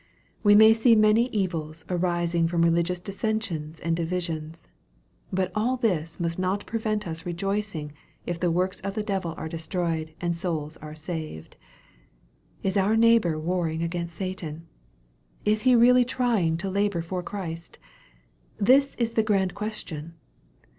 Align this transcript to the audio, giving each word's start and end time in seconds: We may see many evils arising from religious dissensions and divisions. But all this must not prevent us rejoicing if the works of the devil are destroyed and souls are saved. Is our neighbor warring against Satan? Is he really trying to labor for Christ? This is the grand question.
We 0.41 0.55
may 0.55 0.73
see 0.73 0.95
many 0.95 1.27
evils 1.27 1.85
arising 1.87 2.47
from 2.47 2.63
religious 2.63 2.99
dissensions 2.99 3.79
and 3.79 3.95
divisions. 3.95 4.65
But 5.31 5.51
all 5.53 5.77
this 5.77 6.19
must 6.19 6.39
not 6.39 6.65
prevent 6.65 7.07
us 7.07 7.23
rejoicing 7.23 7.93
if 8.25 8.39
the 8.39 8.49
works 8.49 8.79
of 8.79 8.95
the 8.95 9.03
devil 9.03 9.35
are 9.37 9.47
destroyed 9.47 10.15
and 10.19 10.35
souls 10.35 10.75
are 10.77 10.95
saved. 10.95 11.55
Is 12.63 12.77
our 12.77 12.95
neighbor 12.97 13.37
warring 13.39 13.83
against 13.83 14.15
Satan? 14.15 14.65
Is 15.45 15.61
he 15.69 15.75
really 15.75 16.03
trying 16.03 16.57
to 16.57 16.69
labor 16.71 17.03
for 17.03 17.21
Christ? 17.21 17.77
This 18.57 18.95
is 18.95 19.11
the 19.11 19.21
grand 19.21 19.53
question. 19.53 20.15